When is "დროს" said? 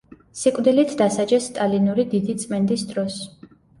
2.93-3.21